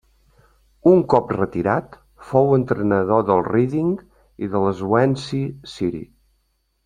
Un 0.91 1.01
cop 1.13 1.33
retirat 1.35 1.97
fou 2.29 2.55
entrenador 2.55 3.27
de 3.27 3.35
Reading 3.49 3.93
i 4.47 4.51
Swansea 4.57 5.71
City. 5.77 6.05